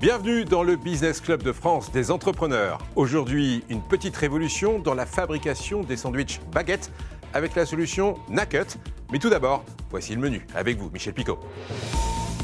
[0.00, 2.78] Bienvenue dans le Business Club de France des entrepreneurs.
[2.94, 6.92] Aujourd'hui, une petite révolution dans la fabrication des sandwichs baguettes
[7.34, 8.78] avec la solution Nakut.
[9.10, 11.40] Mais tout d'abord, voici le menu avec vous, Michel Picot.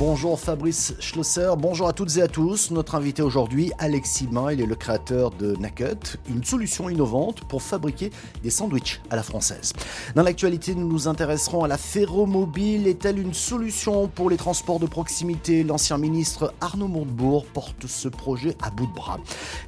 [0.00, 2.72] Bonjour Fabrice Schlosser, bonjour à toutes et à tous.
[2.72, 7.62] Notre invité aujourd'hui, Alexis Bain, il est le créateur de Nakut, une solution innovante pour
[7.62, 8.10] fabriquer
[8.42, 9.72] des sandwichs à la française.
[10.16, 12.88] Dans l'actualité, nous nous intéresserons à la ferromobile.
[12.88, 15.62] Est-elle une solution pour les transports de proximité?
[15.62, 19.20] L'ancien ministre Arnaud Montebourg porte ce projet à bout de bras.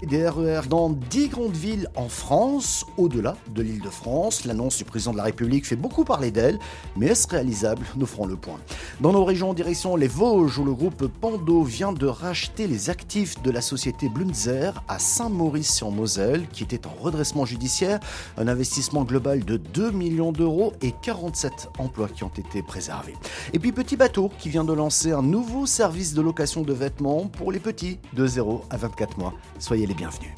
[0.02, 4.44] Des RER e dans 10 grandes villes en France, au-delà de l'île de France.
[4.44, 6.58] L'annonce du président de la République fait beaucoup parler d'elle,
[6.96, 7.86] mais est-ce réalisable?
[7.94, 8.58] Nous ferons le point.
[9.00, 12.88] Dans nos régions, en direction les Vosges, où le groupe Pando vient de racheter les
[12.88, 18.00] actifs de la société Blunzer à Saint-Maurice-sur-Moselle, qui était en redressement judiciaire.
[18.38, 23.12] Un investissement global de 2 millions d'euros et 47 emplois qui ont été préservés.
[23.52, 27.26] Et puis Petit Bateau, qui vient de lancer un nouveau service de location de vêtements
[27.26, 29.34] pour les petits de 0 à 24 mois.
[29.58, 30.30] Soyez les bienvenus.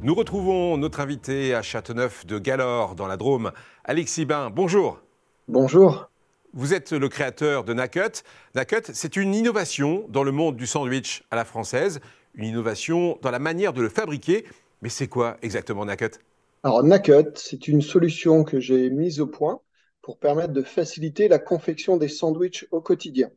[0.00, 3.52] Nous retrouvons notre invité à Châteauneuf de Galore, dans la Drôme,
[3.84, 4.48] Alexis Bain.
[4.48, 5.03] Bonjour.
[5.46, 6.10] Bonjour.
[6.54, 8.22] Vous êtes le créateur de Nakut.
[8.54, 12.00] Nakut, c'est une innovation dans le monde du sandwich à la française,
[12.34, 14.46] une innovation dans la manière de le fabriquer.
[14.80, 16.18] Mais c'est quoi exactement Nakut?
[16.62, 19.60] Alors Nakut, c'est une solution que j'ai mise au point
[20.00, 23.30] pour permettre de faciliter la confection des sandwichs au quotidien.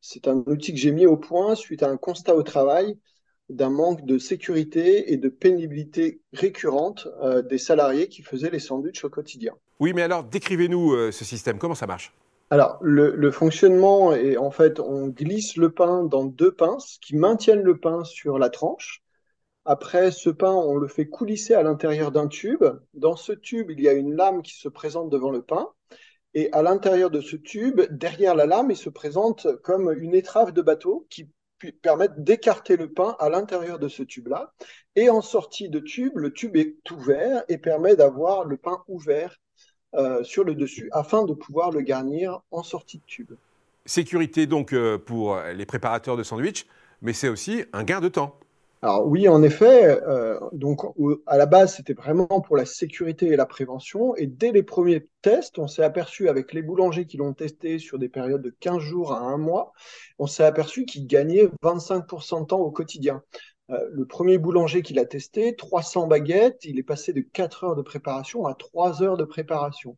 [0.00, 2.96] C'est un outil que j'ai mis au point suite à un constat au travail
[3.52, 9.04] d'un manque de sécurité et de pénibilité récurrente euh, des salariés qui faisaient les sandwichs
[9.04, 9.54] au quotidien.
[9.80, 12.12] Oui, mais alors décrivez-nous euh, ce système, comment ça marche?
[12.50, 17.62] Alors, le, fonctionnement est en fait, on glisse le pain dans deux pinces qui maintiennent
[17.62, 19.02] le pain sur la tranche.
[19.64, 22.62] Après, ce pain, on le fait coulisser à l'intérieur d'un tube.
[22.92, 25.68] Dans ce tube, il y a une lame qui se présente devant le pain.
[26.34, 30.52] Et à l'intérieur de ce tube, derrière la lame, il se présente comme une étrave
[30.52, 31.30] de bateau qui
[31.70, 34.52] permettent d'écarter le pain à l'intérieur de ce tube-là.
[34.96, 39.36] Et en sortie de tube, le tube est ouvert et permet d'avoir le pain ouvert
[39.94, 43.32] euh, sur le dessus afin de pouvoir le garnir en sortie de tube.
[43.86, 46.66] Sécurité donc euh, pour les préparateurs de sandwich,
[47.02, 48.38] mais c'est aussi un gain de temps.
[48.84, 50.80] Alors oui, en effet, euh, donc
[51.28, 54.16] à la base, c'était vraiment pour la sécurité et la prévention.
[54.16, 58.00] Et dès les premiers tests, on s'est aperçu avec les boulangers qui l'ont testé sur
[58.00, 59.72] des périodes de 15 jours à un mois,
[60.18, 63.22] on s'est aperçu qu'ils gagnaient 25% de temps au quotidien.
[63.70, 67.76] Euh, le premier boulanger qui l'a testé, 300 baguettes, il est passé de 4 heures
[67.76, 69.96] de préparation à 3 heures de préparation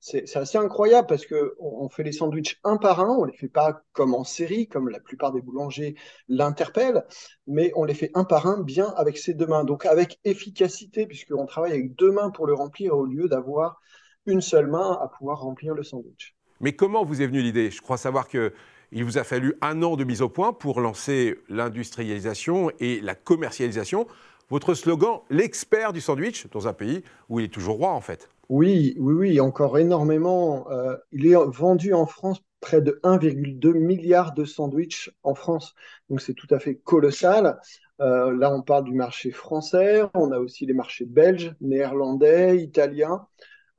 [0.00, 3.48] c'est assez incroyable parce que on, fait les sandwichs un par un, on les fait
[3.48, 5.96] pas comme en série, comme la plupart des boulangers
[6.28, 7.04] l'interpellent,
[7.46, 11.06] mais on les fait un par un bien avec ses deux mains, donc avec efficacité
[11.06, 13.80] puisqu'on travaille avec deux mains pour le remplir au lieu d'avoir
[14.26, 16.36] une seule main à pouvoir remplir le sandwich.
[16.60, 17.70] Mais comment vous est venue l'idée?
[17.70, 18.52] Je crois savoir que
[18.92, 23.16] il vous a fallu un an de mise au point pour lancer l'industrialisation et la
[23.16, 24.06] commercialisation.
[24.48, 28.28] Votre slogan, l'expert du sandwich, dans un pays où il est toujours roi en fait.
[28.48, 30.70] Oui, oui, oui, encore énormément.
[30.70, 35.74] Euh, il est vendu en France près de 1,2 milliard de sandwichs en France.
[36.08, 37.58] Donc c'est tout à fait colossal.
[38.00, 43.26] Euh, là, on parle du marché français, on a aussi les marchés belges, néerlandais, italiens,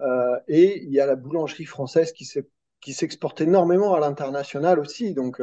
[0.02, 5.14] euh, et il y a la boulangerie française qui s'exporte énormément à l'international aussi.
[5.14, 5.42] Donc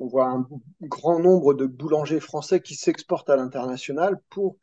[0.00, 0.46] on voit un
[0.82, 4.58] grand nombre de boulangers français qui s'exportent à l'international pour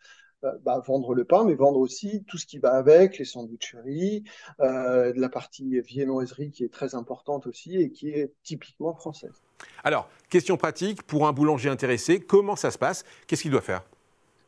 [0.64, 4.24] bah, vendre le pain, mais vendre aussi tout ce qui va avec, les sandwicheries,
[4.60, 9.42] euh, la partie viennoiserie qui est très importante aussi et qui est typiquement française.
[9.84, 13.04] Alors, question pratique, pour un boulanger intéressé, comment ça se passe?
[13.28, 13.84] Qu'est-ce qu'il doit faire?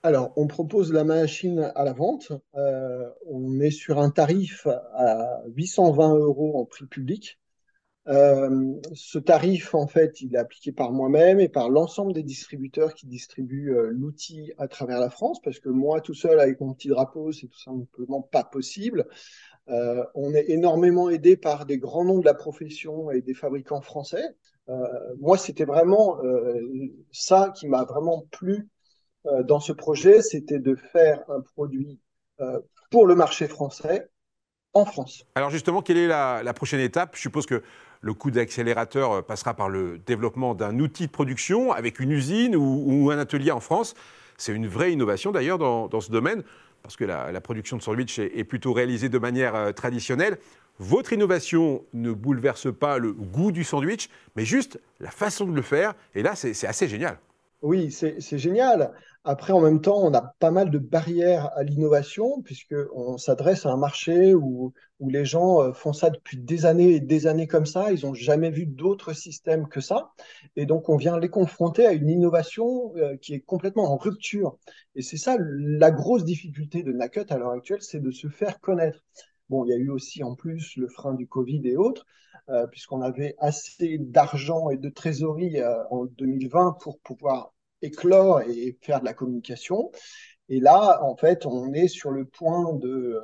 [0.03, 2.31] Alors, on propose la machine à la vente.
[2.55, 7.39] Euh, on est sur un tarif à 820 euros en prix public.
[8.07, 12.93] Euh, ce tarif, en fait, il est appliqué par moi-même et par l'ensemble des distributeurs
[12.93, 16.73] qui distribuent euh, l'outil à travers la France, parce que moi, tout seul, avec mon
[16.73, 19.07] petit drapeau, c'est tout simplement pas possible.
[19.69, 23.81] Euh, on est énormément aidé par des grands noms de la profession et des fabricants
[23.81, 24.23] français.
[25.19, 26.19] moi, c'était vraiment
[27.11, 28.67] ça qui m'a vraiment plu
[29.43, 31.99] dans ce projet, c'était de faire un produit
[32.91, 34.09] pour le marché français
[34.73, 35.25] en France.
[35.35, 37.15] Alors justement, quelle est la, la prochaine étape?
[37.15, 37.63] Je suppose que
[38.05, 42.55] le coup d'accélérateur euh, passera par le développement d'un outil de production avec une usine
[42.55, 43.95] ou, un atelier en France.
[44.37, 46.43] C'est une vraie innovation d'ailleurs dans, ce domaine,
[46.83, 50.37] parce que la, production de sandwich est, plutôt réalisée de manière euh, traditionnelle.
[50.77, 55.63] Votre innovation ne bouleverse pas le goût du sandwich, mais juste la façon de le
[55.63, 55.95] faire.
[56.13, 57.17] Et là, c'est assez génial.
[57.61, 58.93] Oui, c'est génial.
[59.23, 63.71] Après, en même temps, on a pas mal de barrières à l'innovation, puisqu'on s'adresse à
[63.71, 67.65] un marché où, les gens euh, font ça depuis des années et des années comme
[67.65, 67.91] ça.
[67.91, 70.11] Ils n'ont jamais vu d'autres systèmes que ça.
[70.55, 74.57] Et donc, on vient les confronter à une innovation euh, qui est complètement en rupture.
[74.95, 78.59] Et c'est ça la grosse difficulté de Nakut à l'heure actuelle, c'est de se faire
[78.59, 79.03] connaître.
[79.49, 82.05] Bon, il y a eu aussi en plus le frein du Covid et autres,
[82.49, 85.57] euh, puisqu'on avait assez d'argent et de trésorerie
[85.89, 89.91] en 2020 pour pouvoir éclore et faire de la communication.
[90.49, 93.19] Et là, en fait, on est sur le point de,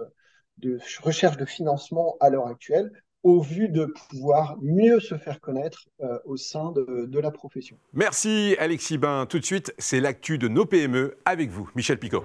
[0.57, 2.91] de recherche de financement à l'heure actuelle
[3.23, 7.77] au vu de pouvoir mieux se faire connaître euh, au sein de, de, la profession.
[7.94, 9.25] Merci Alexis Bain.
[9.27, 12.23] Tout de suite, c'est l'actu de nos PME avec vous, Michel Picot.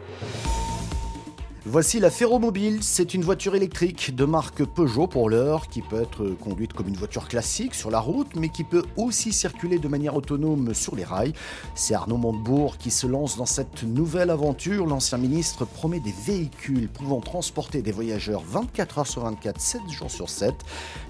[1.69, 6.25] Voici la Ferromobile, c'est une voiture électrique de marque Peugeot pour l'heure qui peut être
[6.41, 10.15] conduite comme une voiture classique sur la route mais qui peut aussi circuler de manière
[10.15, 11.33] autonome sur les rails.
[11.75, 14.87] C'est Arnaud Montebourg qui se lance dans cette nouvelle aventure.
[14.87, 20.11] L'ancien ministre promet des véhicules pouvant transporter des voyageurs 24 heures sur 24, 7 jours
[20.13, 20.55] sur 7.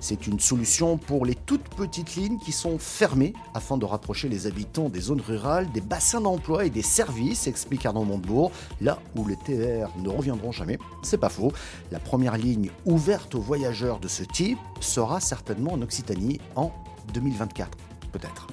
[0.00, 4.46] C'est une solution pour les toutes petites lignes qui sont fermées afin de rapprocher les
[4.46, 9.26] habitants des zones rurales, des bassins d'emploi et des services, explique Arnaud Montebourg, là où
[9.26, 10.78] les TER ne reviendront jamais.
[11.02, 11.52] C'est pas faux.
[11.90, 16.72] La première ligne ouverte aux voyageurs de ce type sera certainement en Occitanie en
[17.12, 17.76] 2024,
[18.12, 18.46] peut-être.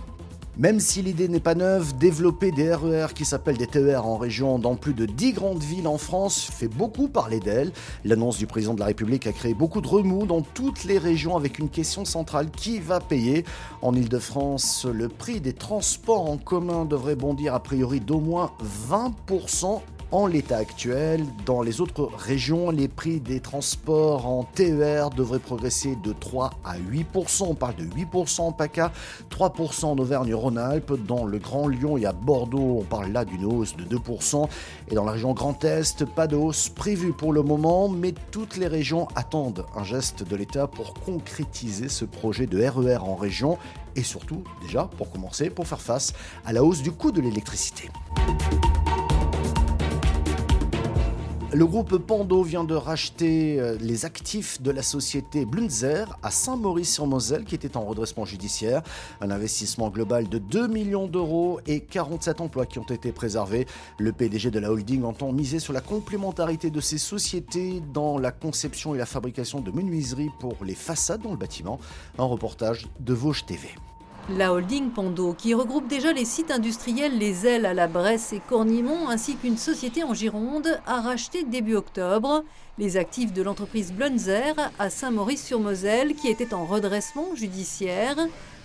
[0.55, 4.17] Même si l'idée n'est pas neuve, développer des RER e qui s'appellent des TER en
[4.17, 7.71] région dans plus de 10 grandes villes en France fait beaucoup parler d'elle.
[8.05, 11.35] L'annonce du président de la République a créé beaucoup de remous dans toutes les régions
[11.35, 13.45] avec une question centrale qui va payer?
[13.81, 18.51] En Ile-de-France, le prix des transports en commun devrait bondir a priori d'au moins
[18.91, 19.81] 20%
[20.13, 21.25] en l'état actuel.
[21.45, 26.77] Dans les autres régions, les prix des transports en TER devraient progresser de 3 à
[26.77, 27.45] 8%.
[27.49, 28.91] On parle de 8% en PACA,
[29.31, 30.93] 3% en Auvergne-Rhône-Alpes.
[31.07, 34.47] Dans le Grand Lyon et à Bordeaux, on parle là d'une hausse de 2%.
[34.89, 38.55] Et dans la région Grand Est, pas de hausse prévue pour le moment, mais toutes
[38.57, 43.15] les régions attendent un geste de l'État pour concrétiser ce projet de RER e en
[43.15, 43.57] région
[43.95, 46.13] et surtout, déjà, pour commencer, pour faire face
[46.45, 47.89] à la hausse du coût de l'électricité.
[51.55, 57.43] Le groupe Pando vient de racheter euh, les actifs de la société Blunzer à Saint-Maurice-sur-Moselle
[57.43, 58.81] qui était en redressement judiciaire.
[59.21, 63.67] Un investissement global de 2 millions d'euros et 47 emplois qui ont été préservés.
[63.99, 68.31] Le PDG de la holding entend miser sur la complémentarité de ces sociétés dans la
[68.31, 71.79] conception et la fabrication de menuiseries pour les façades dans le bâtiment.
[72.17, 73.69] Un reportage de Vosges TV.
[74.29, 78.39] La holding Pando, qui regroupe déjà les sites industriels Les Ailes à la Bresse et
[78.39, 82.45] Cornimont, ainsi qu'une société en Gironde, a racheté début octobre
[82.77, 88.15] les actifs de l'entreprise Blunzer à Saint-Maurice-sur-Moselle, qui était en redressement judiciaire.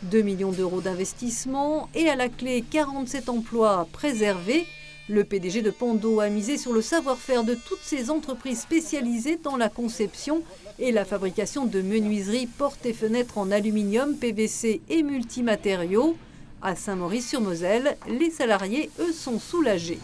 [0.05, 4.65] 2 millions d'euros d'investissement et à la clé 47 emplois préservés
[5.09, 9.57] le PDG de Pando a misé sur le savoir-faire de toutes ces entreprises spécialisées dans
[9.57, 10.43] la conception
[10.79, 16.17] et la fabrication de menuiseries, portes et fenêtres en aluminium, PVC et multimatériaux.
[16.61, 19.99] À Saint-Maurice-sur-Moselle, les salariés, eux, sont soulagés.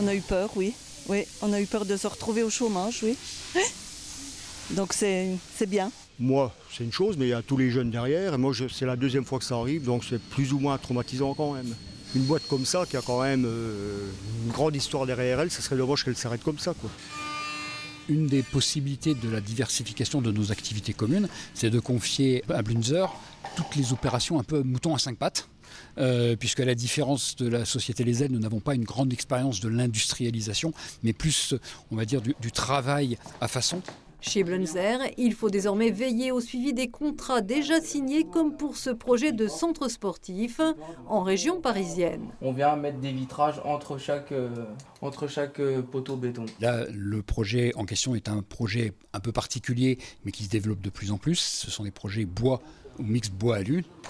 [0.00, 0.72] On a eu peur, oui.
[1.08, 3.16] Oui, on a eu peur de se retrouver au chômage, oui.
[4.70, 5.90] Donc c'est bien.
[6.18, 8.34] Moi, c'est une chose, mais il y a tous les jeunes derrière.
[8.34, 11.32] Et moi, c'est la deuxième fois que ça arrive, donc c'est plus ou moins traumatisant
[11.34, 11.74] quand même
[12.14, 14.08] une boîte comme ça qui a quand même euh,
[14.44, 16.74] une grande histoire derrière elle, ça serait dommage qu'elle s'arrête comme ça.
[18.08, 23.14] Une des possibilités de la diversification de nos activités communes, c'est de confier à Blunzer
[23.56, 25.48] toutes les opérations un peu mouton à cinq pattes.
[25.98, 29.12] Euh, puisque à la différence de la société Les Ailes, nous n'avons pas une grande
[29.12, 31.54] expérience de l'industrialisation, mais plus,
[31.90, 33.82] on va dire, du travail à façon.
[34.20, 38.90] Chez Blunzer, il faut désormais veiller au suivi des contrats déjà signés comme pour ce
[38.90, 40.60] projet de centre sportif
[41.06, 42.32] en région parisienne.
[42.42, 44.48] On vient mettre des vitrages entre chaque, euh,
[45.02, 46.46] entre chaque euh, poteau béton.
[46.60, 50.80] Là, le projet en question est un projet un peu particulier mais qui se développe
[50.80, 51.38] de plus en plus.
[51.38, 52.60] Ce sont des projets bois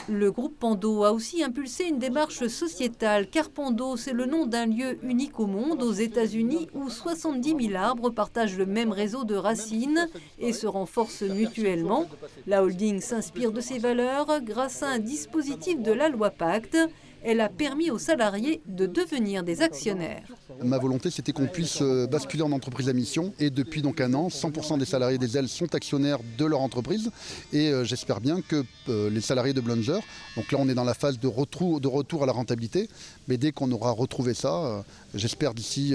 [0.08, 4.66] Le groupe Pando a aussi impulsé une démarche sociétale, car Pando, c'est le nom d'un
[4.66, 9.34] lieu unique au monde, aux États-Unis, où 70 000 arbres partagent le même réseau de
[9.34, 12.06] racines et se renforcent mutuellement.
[12.46, 16.78] La holding s'inspire de ces valeurs grâce à un dispositif de la loi Pacte
[17.22, 20.22] elle a permis aux salariés de devenir des actionnaires.
[20.62, 23.32] Ma volonté, c'était qu'on puisse euh, basculer en entreprise à mission.
[23.38, 27.10] Et depuis donc un an, 100% des salariés des ailes sont actionnaires de leur entreprise.
[27.52, 30.00] Et euh, j'espère bien que euh, les salariés de Blunger,
[30.36, 31.80] donc là on est dans la phase de retour,
[32.22, 32.88] à la rentabilité,
[33.26, 34.84] mais dès qu'on aura retrouvé ça,
[35.14, 35.94] j'espère d'ici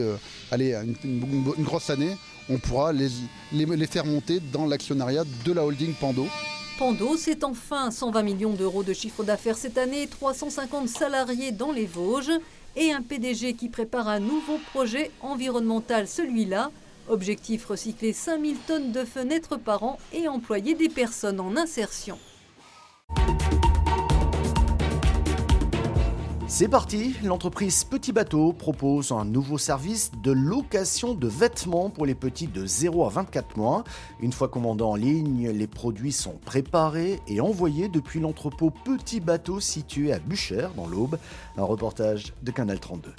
[0.52, 0.96] une,
[1.60, 2.16] grosse année,
[2.50, 3.10] on pourra les,
[3.52, 6.28] les faire monter dans l'actionnariat de la holding Pando.
[6.78, 11.86] Pando, c'est enfin 120 millions d'euros de chiffre d'affaires cette année, 350 salariés dans les
[11.86, 12.32] Vosges.
[12.76, 16.72] et un PDG qui prépare un nouveau projet environnemental, celui-là.
[17.08, 22.18] Objectif recycler 5000 tonnes de fenêtres par an et employer des personnes en insertion.
[26.56, 32.14] C'est parti, l'entreprise Petit Bateau propose un nouveau service de location de vêtements pour les
[32.14, 33.84] petits de 0 à 24 mois.
[34.20, 39.60] Une fois commandés en ligne, les produits sont préparés et envoyés depuis l'entrepôt Petit Bateau
[39.60, 41.18] situé à Buchères dans l'Aube.
[41.58, 43.16] Un reportage de Canal 32.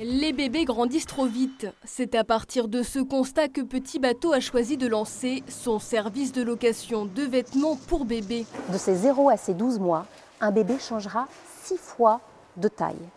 [0.00, 1.66] Les bébés grandissent trop vite.
[1.84, 6.32] C'est à partir de ce constat que Petit Bateau a choisi de lancer son service
[6.32, 8.44] de location de vêtements pour bébés.
[8.70, 10.04] De ses 0 à ses 12 mois,
[10.42, 11.28] un bébé changera
[11.64, 12.20] 6 fois
[12.56, 13.08] de taille.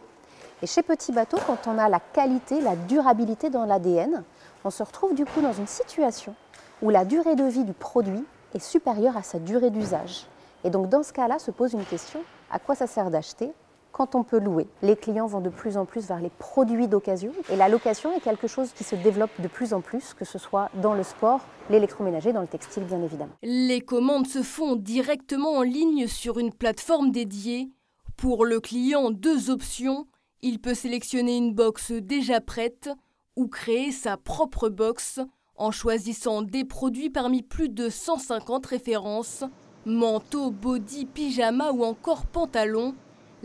[0.62, 4.24] Et chez Petit Bateau, quand on a la qualité, la durabilité dans l'ADN,
[4.63, 6.34] on se retrouve du coup dans une situation
[6.82, 8.24] où la durée de vie du produit
[8.54, 10.27] est supérieure à sa durée d'usage.
[10.63, 13.51] Et donc dans ce cas-là se pose une question, à quoi ça sert d'acheter
[13.92, 14.68] quand on peut louer?
[14.82, 18.20] Les clients vont de plus en plus vers les produits d'occasion et la location est
[18.20, 21.42] quelque chose qui se développe de plus en plus, que ce soit dans le sport,
[21.70, 23.34] l'électroménager, dans le textile bien évidemment.
[23.44, 27.70] Les commandes se font directement en ligne sur une plateforme dédiée
[28.17, 30.07] pour le client, deux options.
[30.41, 32.89] Il peut sélectionner une box déjà prête
[33.36, 35.19] ou créer sa propre box
[35.55, 39.43] en choisissant des produits parmi plus de 150 références,
[39.86, 42.95] manteau, body, pyjama ou encore pantalon.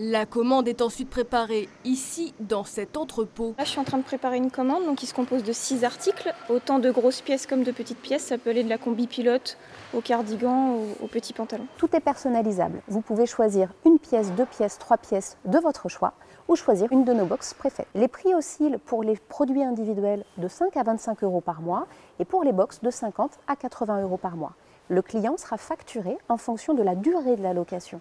[0.03, 3.55] La commande est ensuite préparée ici, dans cet entrepôt.
[3.59, 5.85] Là, je suis en train de préparer une commande donc qui se compose de six
[5.85, 8.25] articles, autant de grosses pièces comme de petites pièces.
[8.25, 9.59] Ça peut aller de la combi pilote
[9.93, 11.67] au cardigan, au, au petit pantalon.
[11.77, 12.81] Tout est personnalisable.
[12.89, 16.15] Vous pouvez choisir une pièce, deux pièces, trois pièces de votre choix
[16.49, 17.89] ou choisir une de nos boxes préfaites.
[17.95, 21.87] Les prix oscillent pour les produits individuels de 5 à 25 euros par mois
[22.19, 24.55] et pour les boxes de 50 à 80 euros par mois.
[24.89, 28.01] Le client sera facturé en fonction de la durée de la location.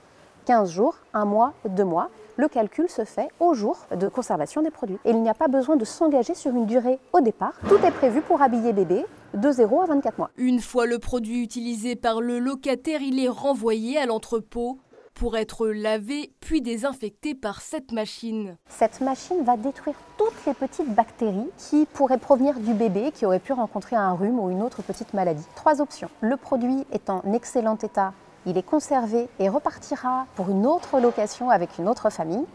[0.50, 4.72] 15 jours, 1 mois, 2 mois, le calcul se fait au jour de conservation des
[4.72, 4.98] produits.
[5.06, 7.54] Et il n'y a pas besoin de s'engager sur une durée au départ.
[7.68, 10.32] Tout est prévu pour habiller bébé de 0 à 24 mois.
[10.38, 14.80] Une fois le produit utilisé par le locataire, il est renvoyé à l'entrepôt
[15.14, 18.58] pour être lavé puis désinfecté par cette machine.
[18.70, 23.38] Cette machine va détruire toutes les petites bactéries qui pourraient provenir du bébé qui aurait
[23.38, 25.46] pu rencontrer un rhume ou une autre petite maladie.
[25.54, 26.10] Trois options.
[26.22, 28.14] Le produit est en excellent état
[28.46, 32.46] il est conservé et repartira pour une autre location avec une autre famille.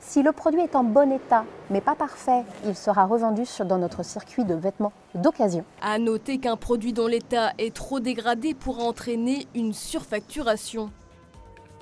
[0.00, 4.02] Si le produit est en bon état, mais pas parfait, il sera revendu dans notre
[4.02, 5.64] circuit de vêtements d'occasion.
[5.82, 10.90] À noter qu'un produit dont l'état est trop dégradé pourra entraîner une surfacturation.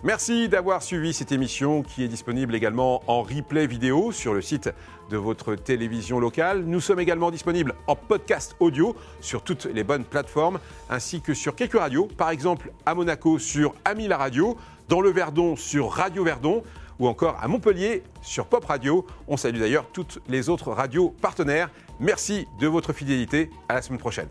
[0.04, 4.70] Merci d'avoir suivi cette émission qui est disponible également en replay vidéo sur le site
[5.10, 6.62] de votre télévision locale.
[6.62, 11.56] Nous sommes également disponibles en podcast audio sur toutes les bonnes plateformes ainsi que sur
[11.56, 14.56] quelques radios, par exemple à Monaco sur Ami la radio,
[14.88, 16.62] dans le Verdon sur Radio Verdon
[17.00, 19.04] ou encore à Montpellier sur Pop Radio.
[19.26, 21.70] On salue d'ailleurs toutes les autres radios partenaires.
[21.98, 23.50] Merci de votre fidélité.
[23.68, 24.28] À la semaine prochaine.